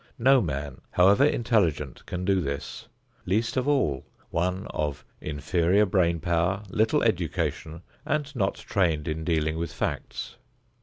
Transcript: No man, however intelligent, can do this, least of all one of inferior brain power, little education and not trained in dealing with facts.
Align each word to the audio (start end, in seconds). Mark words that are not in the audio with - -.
No 0.17 0.41
man, 0.41 0.81
however 0.89 1.23
intelligent, 1.23 2.03
can 2.07 2.25
do 2.25 2.41
this, 2.41 2.87
least 3.27 3.55
of 3.55 3.67
all 3.67 4.03
one 4.31 4.65
of 4.71 5.05
inferior 5.21 5.85
brain 5.85 6.19
power, 6.19 6.63
little 6.71 7.03
education 7.03 7.83
and 8.03 8.35
not 8.35 8.55
trained 8.55 9.07
in 9.07 9.23
dealing 9.23 9.59
with 9.59 9.71
facts. 9.71 10.37